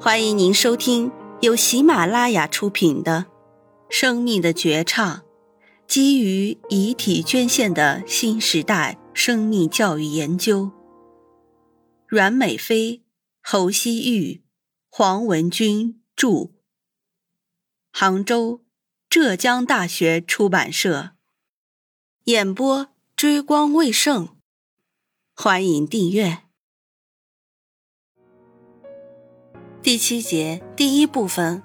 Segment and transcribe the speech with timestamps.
[0.00, 3.26] 欢迎您收听由喜马拉雅出品的
[3.88, 5.16] 《生命的绝唱》，
[5.86, 10.70] 基于遗体捐献的新时代生命教育研究。
[12.06, 13.02] 阮美飞、
[13.42, 14.42] 侯希玉、
[14.90, 16.50] 黄文军著，
[17.90, 18.62] 杭州
[19.08, 21.12] 浙江大学出版社。
[22.24, 24.36] 演播：追光未盛。
[25.34, 26.43] 欢迎订阅。
[29.84, 31.62] 第七节第一部分：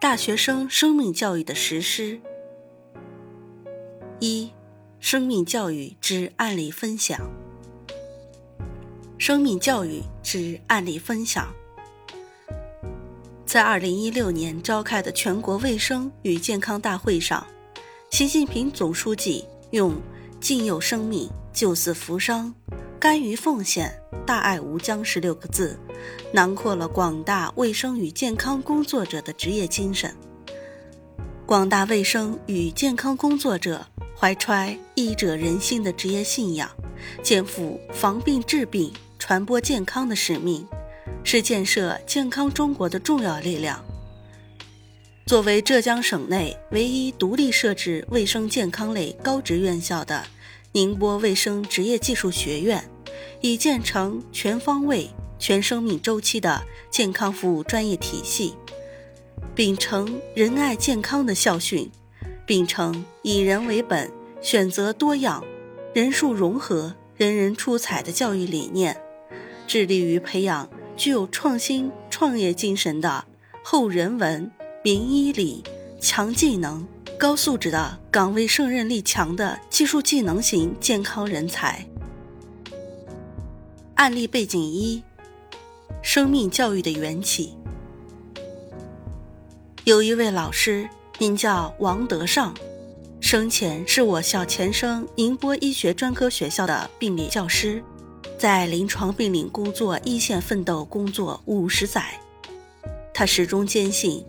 [0.00, 2.18] 大学生生命教育的实施。
[4.18, 4.50] 一、
[4.98, 7.20] 生命教育之案例分享。
[9.18, 11.52] 生命教育之案例分享。
[13.44, 17.46] 在二零一六年召开的全国卫生与健康大会上，
[18.08, 20.00] 习近平总书记用
[20.40, 22.54] “敬佑生命，救死扶伤，
[23.00, 23.90] 甘于奉献，
[24.26, 25.80] 大爱无疆”十六个字。
[26.34, 30.14] 囊括了广大卫生与健康工作者的职业精神。
[31.46, 36.70] 广大卫生与健康工作者怀揣医者仁心的职业信仰，
[37.22, 40.66] 肩负防病治病、传播健康的使命，
[41.24, 43.82] 是建设健康中国的重要力量。
[45.24, 50.22] 作为浙江省内唯一独立设置卫生健康类高职院校的
[50.72, 52.88] 宁波卫生职业技术学院，
[53.40, 55.10] 已建成全方位。
[55.36, 58.54] 全生命周期的健康服务专业体系，
[59.54, 61.90] 秉承仁爱健康的校训，
[62.44, 64.12] 秉承以人为本、
[64.42, 65.42] 选择多样、
[65.94, 69.00] 人数融合、人人出彩的教育理念，
[69.66, 73.24] 致力于培养具有创新创业精神的
[73.64, 74.50] 厚人文、
[74.84, 75.64] 明医理、
[75.98, 76.86] 强技能、
[77.20, 81.86] 高素质的岗位胜任力强的技术技能型健康人才。
[83.96, 85.02] 案例背景一。
[86.00, 87.54] 生命教育的缘起，
[89.84, 90.88] 有一位老师
[91.18, 92.54] 名叫王德尚，
[93.20, 97.84] 生前是我校前身宁波医学专科学校的病理教师，
[98.38, 102.18] 在临床病理工作一线奋斗工作五十载。
[103.12, 104.24] 他始终坚信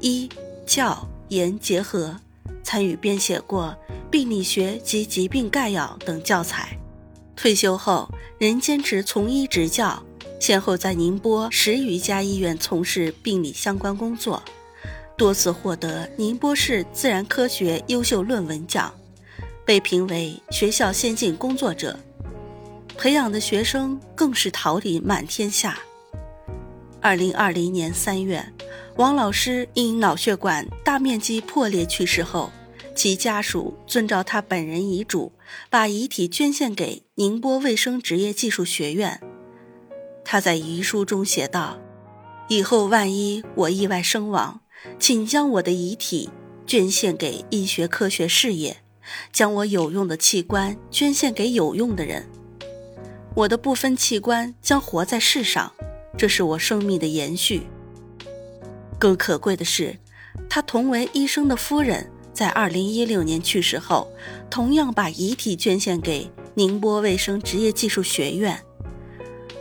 [0.00, 0.28] 医
[0.66, 2.16] 教研结合，
[2.62, 3.76] 参与编写过
[4.10, 6.78] 《病理学及疾病概要》等教材。
[7.34, 10.02] 退休后仍坚持从医执教。
[10.38, 14.42] 先后在宁波十余家医院从事病理相关工作，
[15.16, 18.92] 多次获得宁波市自然科学优秀论文奖，
[19.64, 21.98] 被评为学校先进工作者，
[22.98, 25.78] 培养的学生更是桃李满天下。
[27.00, 28.46] 二零二零年三月，
[28.96, 32.50] 王老师因脑血管大面积破裂去世后，
[32.94, 35.32] 其家属遵照他本人遗嘱，
[35.68, 39.20] 把遗体捐献给宁波卫生职业技术学院。
[40.24, 41.78] 他在遗书中写道
[42.48, 44.60] ：“以后万一我意外身亡，
[44.98, 46.30] 请将我的遗体
[46.66, 48.78] 捐献给医学科学事业，
[49.30, 52.26] 将我有用的器官捐献给有用的人。
[53.34, 55.70] 我的部分器官将活在世上，
[56.16, 57.60] 这是我生命的延续。
[58.98, 59.98] 更可贵的是，
[60.48, 64.10] 他同为医生的夫人在2016年去世后，
[64.50, 68.58] 同样把遗体捐献给宁波卫生职业技术学院。”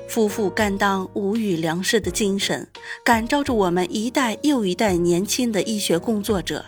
[0.07, 2.67] 夫妇甘当无语良师的精神，
[3.03, 6.65] 感召着我们一代又一代年轻的医学工作者。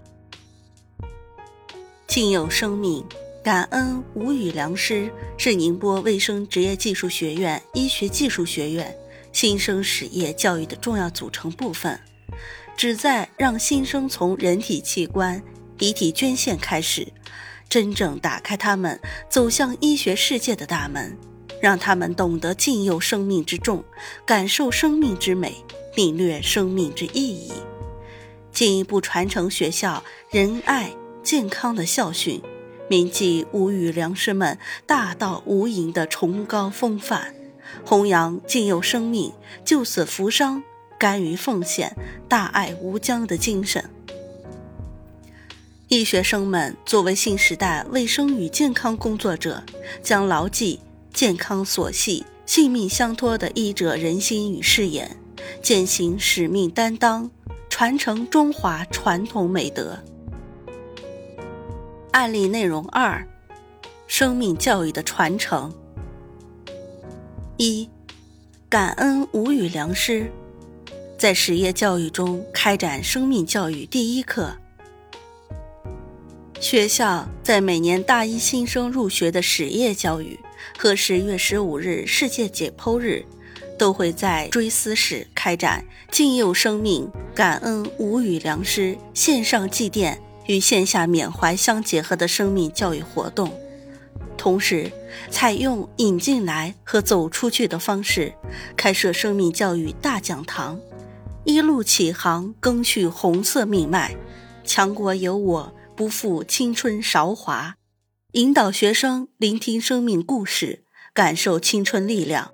[2.08, 3.06] 敬有生命，
[3.44, 8.94] 感恩无语良师，是宁波卫生职业技术学院医学技术学院
[9.32, 11.98] 新生实业教育的重要组成部分，
[12.76, 15.42] 旨在让新生从人体器官、
[15.80, 17.08] 遗体捐献开始，
[17.68, 19.00] 真正打开他们
[19.30, 21.18] 走向医学世界的大门。
[21.60, 23.84] 让他们懂得敬佑生命之重，
[24.28, 25.56] 感受生命之美，
[25.96, 27.52] 领略生命之意义，
[28.52, 30.92] 进一步传承学校仁爱
[31.24, 32.40] 健康的校训，
[32.88, 37.34] 铭记无与良师们大道无垠的崇高风范，
[37.84, 39.34] 弘扬敬佑生命、
[39.66, 40.62] 救死扶伤、
[40.98, 41.96] 甘于奉献、
[42.28, 43.90] 大爱无疆的精神。
[45.88, 49.64] 医学生们作为新时代卫生与健康工作者，
[50.02, 50.80] 将牢记。
[51.14, 55.18] 健康所系，性命相托的医者仁心与誓言，
[55.64, 57.32] 践行使命担当，
[57.72, 59.98] 传承中华传统美德。
[62.12, 63.28] 案例内容二：
[64.06, 65.74] 生命教育的传承。
[67.58, 67.90] 一、
[68.70, 70.32] 感恩无语良师，
[71.18, 74.56] 在实业教育中开展生命教育第一课。
[76.60, 80.40] 学校在每年大一新生入学的实业教育。
[80.78, 83.24] 和十月十五日世界解剖日，
[83.78, 90.18] 都会在追思室开展敬佑生命、感恩无语良师线上祭奠
[90.48, 93.52] 与线下缅怀相结合的生命教育活动。
[94.36, 94.92] 同时，
[95.30, 98.34] 采用引进来和走出去的方式，
[98.76, 100.80] 开设生命教育大讲堂，
[101.48, 104.18] 一路启航，更续红色命脉。
[104.66, 107.78] 强国有我，不负青春韶华。
[108.34, 110.84] 引导学生聆听生命故事，
[111.14, 112.52] 感受青春力量。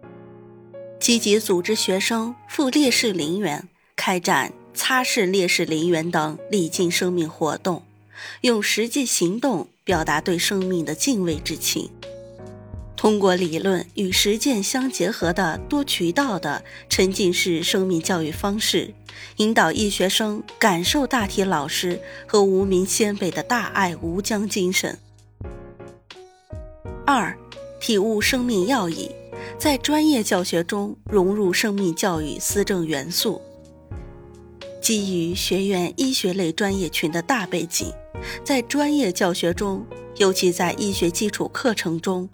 [0.99, 7.81] 积极组织学生赴烈士陵园，开展擦拭烈士陵园等礼敬生命活动，
[8.41, 11.89] 用实际行动表达对生命的敬畏之情。
[13.03, 18.93] 通过理论与实践相结合的多渠道的沉浸式生命教育方式，
[19.35, 24.97] 引导医学生感受大体老师和无名先辈的大爱无疆精神。
[27.05, 27.37] 二，
[27.81, 29.11] 体悟生命要义。
[29.59, 33.41] 在专业教学中融入生命教育思政元素，
[34.81, 37.91] 基于学院医学类专业群的大背景，
[38.45, 39.85] 在专业教学中，
[40.15, 42.29] 尤其在医学基础课程中，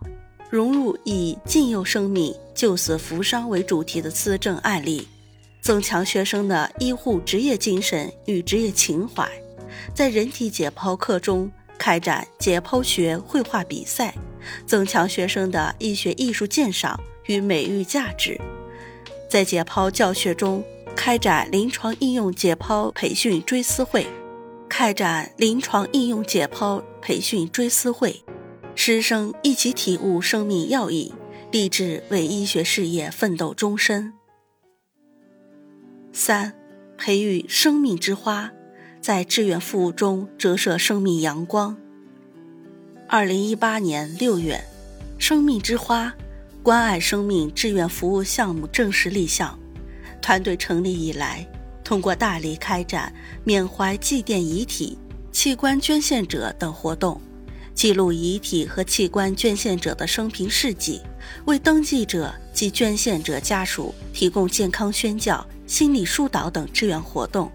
[0.50, 5.08] 融入以敬佑生命、救死扶伤为主题的思政案例，
[5.62, 9.30] 增强学生的医护职业精神与职业情怀。
[9.94, 14.14] 在人体解剖课中开展解剖学绘画比赛。
[14.66, 18.40] 增强学生的医学艺术鉴赏与美育价值，
[19.30, 20.64] 在解剖教学中
[20.96, 24.08] 开展临床应用解剖培训追思会，
[24.70, 28.24] 开展临床应用解剖培训追思会，
[28.82, 31.14] 师生一起体悟生命要义，
[31.52, 34.14] 立志为医学事业奋斗终身。
[36.14, 36.54] 三，
[36.98, 38.50] 培育生命之花，
[39.02, 41.76] 在志愿服务中折射生命阳光。
[43.10, 44.64] 二零一八年六月，
[45.18, 46.14] 生命之花
[46.64, 49.60] 关爱生命志愿服务项目正式立项。
[50.22, 51.46] 团队成立以来，
[51.84, 54.98] 通过大力开展缅怀祭奠遗体、
[55.34, 57.20] 器官捐献者等活动，
[57.80, 61.02] 记录遗体和器官捐献者的生平事迹，
[61.46, 67.50] 为登记者及捐献者家属提供健康宣教、心理疏导等志愿活动。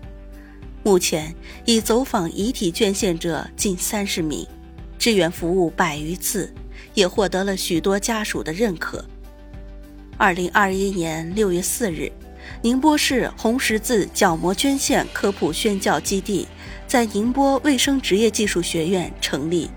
[0.82, 1.34] 目前
[1.66, 4.46] 已走访遗体捐献者近三十名。
[4.98, 6.50] 志愿服务百余次，
[6.94, 9.04] 也获得了许多家属的认可。
[10.16, 12.10] 二零二一年六月四日，
[12.62, 16.48] 宁波市红十字角膜捐献科普宣教基地
[16.86, 19.68] 在宁波卫生职业技术学院成立，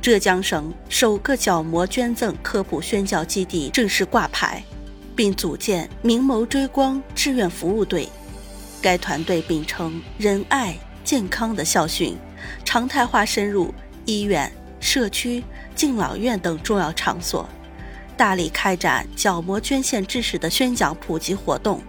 [0.00, 4.62] 浙江省首个角膜捐赠科普宣教基地正式挂牌，
[5.16, 8.08] 并组建明眸追光志愿服务队。
[8.80, 12.16] 该团队秉承仁爱健康的校训，
[12.64, 13.74] 常态化深入
[14.04, 14.50] 医院。
[14.80, 15.42] 社区、
[15.74, 17.48] 敬老院等重要场所，
[18.16, 21.82] 大力开展角膜捐献知识的宣讲普及活动，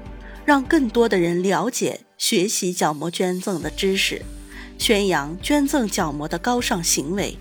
[0.43, 4.23] 让更多的人了解、学习角膜捐赠的知识，
[4.79, 7.37] 宣扬捐赠角膜的高尚行为，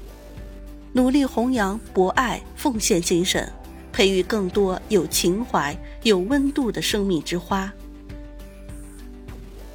[0.99, 3.49] 努力弘扬博爱奉献精神，
[3.93, 7.73] 培育更多有情怀、有温度的生命之花。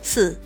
[0.01, 0.37] 四，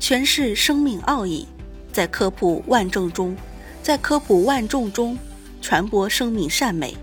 [0.00, 1.46] 诠释生命奥义，
[1.92, 3.36] 在科普万众中。
[3.82, 5.18] 在科普万众中
[5.60, 6.96] 传播生命善美。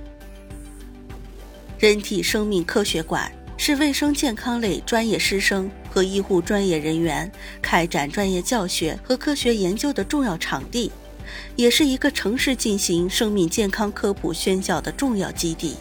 [1.78, 7.32] 人体生命科学馆是卫生健康类专业师生和医护专业人员
[7.62, 10.92] 开展专业教学和科学研究的重要场地，
[11.56, 15.76] 也是一个城市进行生命健康科普宣教的重要基地。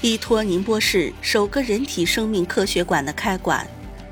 [0.00, 3.66] 依托宁波市首个人体生命科学馆的开馆，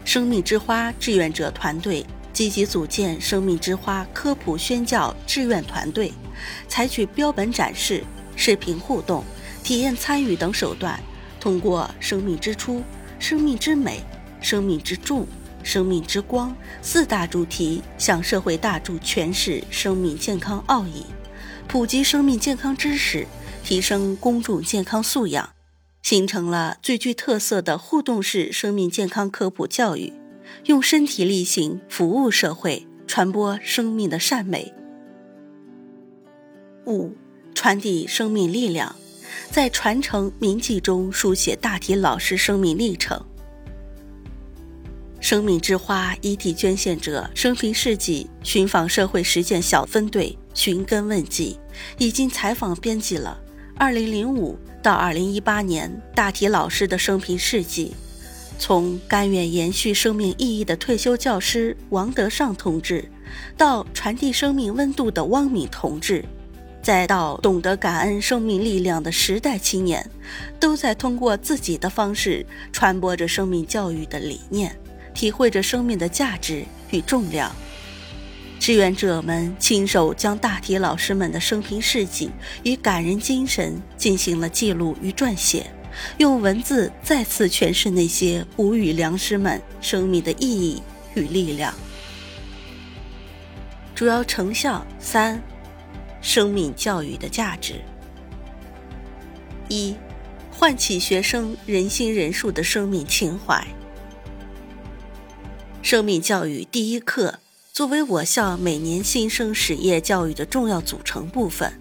[0.05, 2.05] 生命之花志愿者团队。
[2.33, 6.11] 积极组建“生命之花”科普宣教志愿团队，
[6.69, 8.03] 采取标本展示、
[8.37, 9.25] 视频互动、
[9.65, 10.99] 体验参与等手段，
[11.41, 12.83] 通过“生命之初
[13.19, 14.01] ”“生命之美
[14.41, 15.27] ”“生命之重
[15.63, 21.05] ”“生命之光”四大主题，向社会大众诠释生命健康奥义，
[21.69, 23.27] 普及生命健康知识，
[23.65, 25.51] 提升公众健康素养，
[26.03, 30.13] 形成了最具特色的互动式生命健康科普教育。
[30.65, 34.75] 用身体力行服务社会，传播生命的善美。
[36.87, 37.13] 五、
[37.55, 38.97] 传递生命力量，
[39.51, 43.25] 在传承铭记中书写大体老师生命历程。
[45.21, 51.59] 生命之花遗体捐献者生平事迹寻访社会实践小分队寻根问迹，
[51.99, 53.39] 已经采访编辑了
[53.77, 57.93] 二零零五到二零一八年大体老师的生平事迹。
[58.59, 63.05] 从甘愿延续生命意义的退休教师王德尚同志，
[63.57, 66.25] 到传递生命温度的汪敏同志，
[66.83, 70.11] 再到懂得感恩生命力量的时代青年，
[70.59, 74.79] 都在通过自己的方式传播着生命教育的理念，
[75.15, 77.55] 体会着生命的价值与重量。
[78.59, 82.31] 志愿者们亲手将大体老师们的生平事迹
[82.63, 85.71] 与感人精神进行了记录与撰写，
[86.19, 90.83] 用文字再次诠释那些无语良师们生命的意义
[91.15, 91.75] 与力量。
[93.95, 95.43] 主要成效三。
[96.23, 97.81] 生命教育的价值：
[99.71, 99.97] 一、
[100.51, 103.67] 唤起学生人心人术的生命情怀。
[105.83, 107.39] 生命教育第一课
[107.73, 111.73] 作为我校每年新生始业教育的重要组成部分，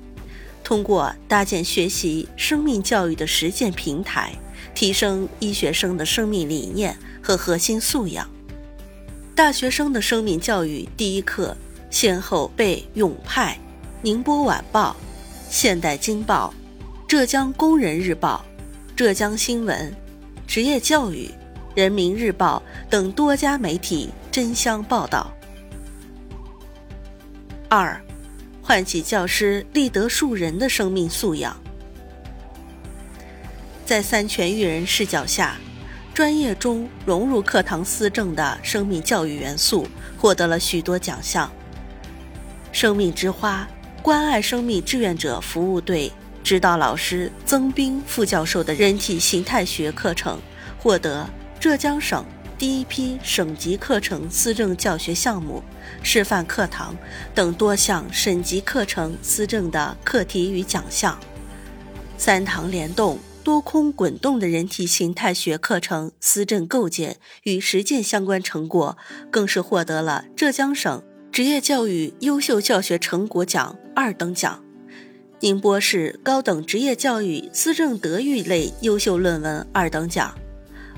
[0.64, 4.34] 通过搭建学习生命教育的实践平台，
[4.74, 8.28] 提升医学生的生命理念和核心素养。
[9.36, 11.56] 大学生的生命教育第一课
[11.90, 13.60] 先后被永派。
[14.02, 14.96] 宁波晚报、
[15.50, 16.54] 现代京报、
[17.06, 18.46] 浙江工人日报、
[18.96, 19.94] 浙江新闻、
[20.48, 21.30] 职业教育、
[21.76, 25.32] 人民日报等多家媒体争相报道。
[27.68, 28.00] 二，
[28.62, 31.56] 唤起教师立德树人的生命素养。
[33.86, 35.58] 在三全育人视角下，
[36.14, 41.52] 专业中融入课堂思政的生命教育元素，获得了许多奖项。
[42.72, 43.68] 生命之花。
[44.02, 46.10] 关爱生命志愿者服务队
[46.42, 50.40] 指导老师曾斌副教授的人体形态学课程
[50.80, 52.24] 获得浙江省
[52.58, 55.62] 第一批省级课程思政教学项目、
[56.02, 56.96] 示范课堂
[57.36, 61.20] 等多项省级课程思政的课题与奖项。
[62.18, 68.98] 三堂联动、多空滚动的人体形态学课程思政构建与实践相关成果，
[69.30, 71.04] 更是获得了浙江省。
[71.30, 74.64] 职业教育优秀教学成果奖二等奖，
[75.42, 80.36] 宁波市高等职业教育思政德育类优秀论文二等奖，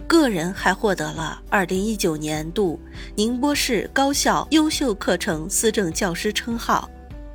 [0.02, 2.80] 个人还获得了二零一九年度
[3.16, 6.90] 宁波市高校优秀课程思政教师称号，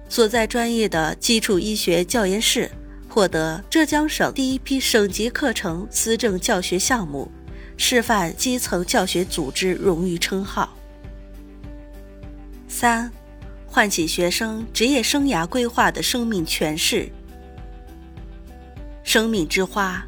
[0.08, 2.70] 所在专业的基础医学教研室
[3.08, 7.30] 获得浙江省第一批省级课程思政教学项目
[7.76, 10.76] 示范基层教学组织荣誉称号。
[12.68, 13.11] 三，
[13.66, 17.08] 唤起学生职业生涯规划的生命诠释。
[19.02, 20.04] 生命之花，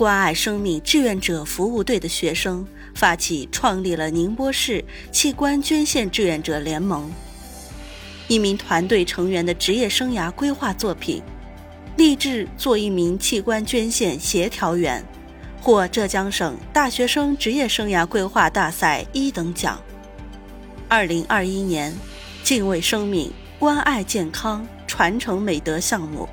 [0.00, 7.12] 关爱生命志愿者服务队的学生发起创立了宁波市器官捐献志愿者联盟。
[8.26, 11.22] 一名团队成员的职业生涯规划作品，
[11.98, 15.04] 立志做一名器官捐献协调员，
[15.60, 19.78] 获浙江省大学生职业生涯规划大赛一等奖。
[20.88, 21.94] 二零二一年。
[22.42, 26.26] 敬畏生命、关爱健康、传承美德项目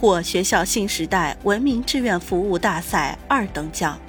[0.00, 4.00] 获学校新时代文明志愿服务大赛二等奖，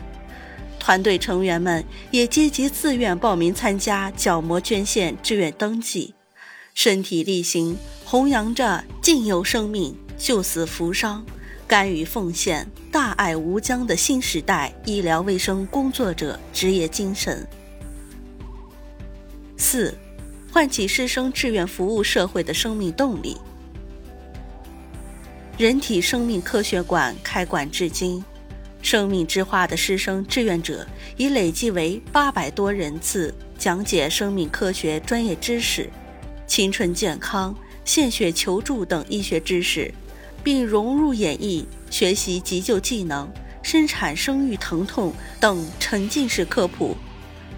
[0.79, 6.13] 团队成员们也积极自愿报名参加角膜捐献志愿登记，
[6.73, 11.25] 身体力行，弘扬着敬佑生命、救死扶伤、
[11.67, 17.45] 甘于奉献、大爱无疆的新时代医疗卫生工作者职业精神。
[19.57, 19.93] 四。
[20.53, 23.37] 唤起师生志愿服务社会的生命动力。
[25.61, 28.25] 人体生命科学馆开馆至今，
[28.81, 30.87] 生命之花的师生志愿者
[31.17, 35.87] 已累计为八百多人次，讲解生命科学专业知识、
[36.47, 39.93] 青春健康、献血求助等医学知识，
[40.43, 46.97] 并融入演绎、学习急救技能、生产生育疼痛等沉浸式科普。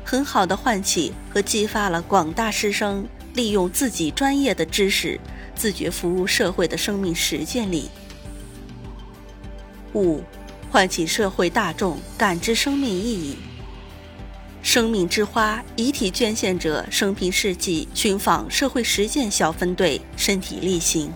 [0.03, 5.17] 很好的唤起和激发了广大师生利用自己专业的知识，
[5.63, 7.89] 自觉服务社会的生命实践力。
[9.93, 10.21] 五，
[10.69, 13.37] 唤起社会大众感知生命意义。
[14.61, 21.09] 生命之花遗体捐献者生平事迹寻访社会实践小分队身体力行，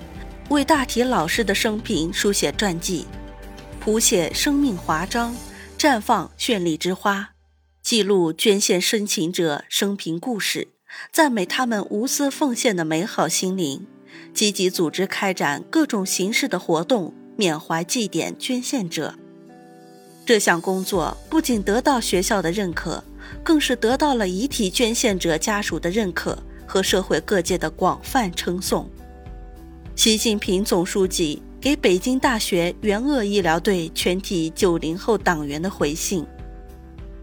[0.47, 3.05] 为大体老师的生平书写传记，
[3.81, 5.35] 谱写生命华章，
[5.77, 7.31] 绽放绚丽之花。
[7.81, 10.69] 记录捐献深情者生平故事，
[11.11, 13.85] 赞美他们无私奉献的美好心灵，
[14.33, 19.15] 积极组织开展各种形式的活动，缅怀祭奠捐献者。
[20.25, 23.03] 这项工作不仅得到学校的认可，
[23.43, 28.89] 更是得到了遗体捐献者家属的认可和社会各界的广泛称颂。
[29.95, 36.25] 习近平总书记给北京大学援鄂医疗队全体九零后党员的回信。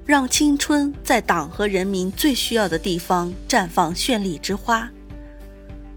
[0.07, 4.91] 让青春在党和人民最需要的地方绽放绚丽之花。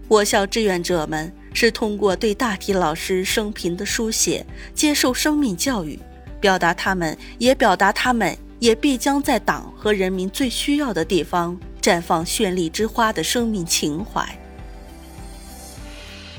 [0.08, 5.98] 我校志愿者们是通过对大体老师生平的书写，接受生命教育，
[6.40, 14.26] 表达他们，也表达他们也必将在党和人民最需要的地方绽放绚丽之花的生命情怀。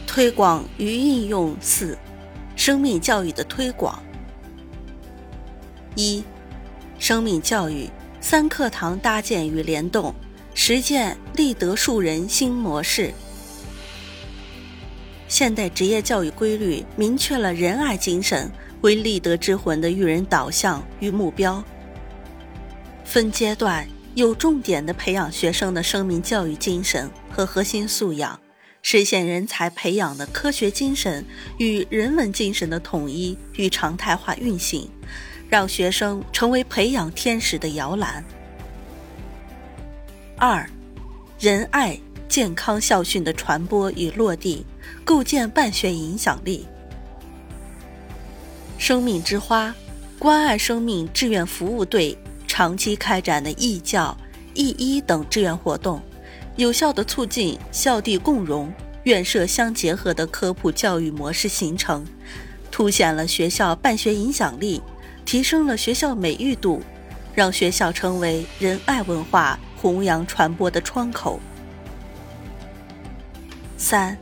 [0.08, 1.96] 推广与应用四，
[2.56, 4.02] 生命教育的推广。
[5.94, 6.24] 一，
[6.98, 7.88] 生命教育
[8.20, 10.12] 三课堂搭建与联动，
[10.56, 13.14] 实践立德树人新模式。
[15.29, 21.63] 现代职业教育规律明确了仁爱精神为立德之魂的育人导向与目标，
[23.05, 28.39] 分阶段有重点的培养学生的生命教育精神和核心素养，
[28.81, 31.24] 实现人才培养的科学精神
[31.59, 34.89] 与人文精神的统一与常态化运行，
[35.48, 38.25] 让学生成为培养天使的摇篮。
[40.38, 40.67] 二，
[41.39, 42.00] 仁爱。
[42.29, 44.63] 健康校训的传播与落地，
[45.03, 46.67] 构建办学影响力。
[48.77, 49.74] 生命之花，
[50.17, 52.17] 关爱生命志愿服务队
[52.48, 54.15] 长期开展的义教、
[54.53, 56.01] 义医等志愿活动，
[56.55, 58.72] 有效地促进校地共融、
[59.03, 62.05] 院社相结合的科普教育模式形成，
[62.72, 64.81] 凸显了学校办学影响力，
[65.25, 66.81] 提升了学校美誉度，
[67.34, 71.39] 让学校成为仁爱文化弘扬传播的窗口。
[73.77, 74.17] 三，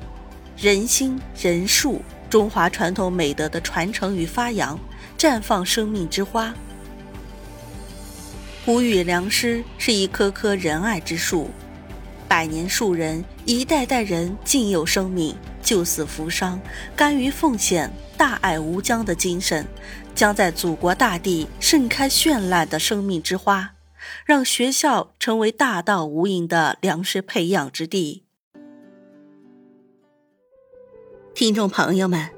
[0.59, 4.77] 人心仁术，中华传统美德的传承与发扬，
[5.15, 6.51] 绽放生命之花。
[8.65, 11.51] 吾与良师是一棵棵仁爱之树，
[12.27, 16.59] 百年树人，一代代人尽有生命，救死扶伤，
[16.95, 19.63] 甘于奉献，大爱无疆的精神，
[20.15, 23.75] 将在祖国大地盛开绚烂的生命之花，
[24.25, 28.23] 让学校成为大道无垠的良师培养之地。
[31.37, 32.31] 听众朋友们，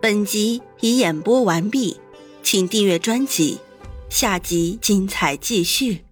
[0.00, 1.98] 本集已演播完毕，
[2.42, 3.58] 请订阅专辑，
[4.08, 6.07] 下集精彩继续。